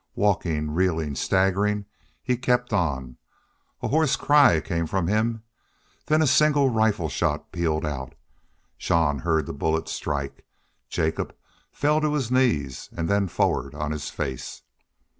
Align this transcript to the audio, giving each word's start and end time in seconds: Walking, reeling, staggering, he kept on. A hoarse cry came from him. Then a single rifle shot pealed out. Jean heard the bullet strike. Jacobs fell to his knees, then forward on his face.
Walking, 0.15 0.71
reeling, 0.71 1.13
staggering, 1.13 1.85
he 2.23 2.35
kept 2.35 2.73
on. 2.73 3.17
A 3.83 3.87
hoarse 3.89 4.15
cry 4.15 4.59
came 4.59 4.87
from 4.87 5.07
him. 5.07 5.43
Then 6.07 6.23
a 6.23 6.25
single 6.25 6.71
rifle 6.71 7.07
shot 7.07 7.51
pealed 7.51 7.85
out. 7.85 8.15
Jean 8.79 9.19
heard 9.19 9.45
the 9.45 9.53
bullet 9.53 9.87
strike. 9.87 10.43
Jacobs 10.89 11.35
fell 11.71 12.01
to 12.01 12.13
his 12.15 12.31
knees, 12.31 12.89
then 12.91 13.27
forward 13.27 13.75
on 13.75 13.91
his 13.91 14.09
face. 14.09 14.63